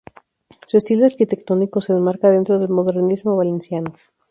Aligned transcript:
Su 0.65 0.77
estilo 0.77 1.05
arquitectónico 1.05 1.79
se 1.79 1.93
enmarca 1.93 2.27
dentro 2.27 2.57
del 2.57 2.69
modernismo 2.69 3.35
valenciano. 3.37 3.93